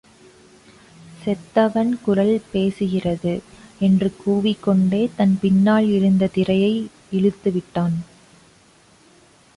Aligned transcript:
செத்தவன் 1.19 1.91
குரல் 2.01 2.41
பேசுகிறது! 2.53 3.33
என்று 3.79 4.09
கூவிக்கொண்டே 4.25 5.03
தன் 5.15 5.37
பின்னால் 5.41 5.89
இருந்த 5.89 6.27
திரையை 6.27 6.73
இழுத்து 7.11 7.51
விட்டான். 7.51 7.97